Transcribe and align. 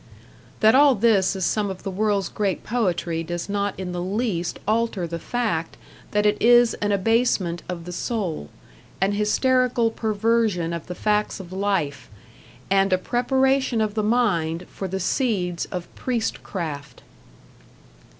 That 0.61 0.73
all 0.73 0.95
this 0.95 1.35
is 1.35 1.45
some 1.45 1.69
of 1.69 1.83
the 1.83 1.91
world's 1.91 2.29
great 2.29 2.63
poetry 2.63 3.21
does 3.21 3.47
not 3.47 3.79
in 3.79 3.91
the 3.91 4.01
least 4.01 4.57
alter 4.67 5.05
the 5.05 5.19
fact 5.19 5.77
that 6.09 6.25
it 6.25 6.41
is 6.41 6.73
an 6.81 6.91
abasement 6.91 7.61
of 7.69 7.85
the 7.85 7.91
soul, 7.91 8.49
an 8.99 9.11
hysterical 9.11 9.91
perversion 9.91 10.73
of 10.73 10.87
the 10.87 10.95
facts 10.95 11.39
of 11.39 11.53
life, 11.53 12.09
and 12.71 12.91
a 12.91 12.97
preparation 12.97 13.79
of 13.79 13.93
the 13.93 14.01
mind 14.01 14.65
for 14.69 14.87
the 14.87 14.99
seeds 14.99 15.65
of 15.65 15.87
Priestcraft. 15.93 17.03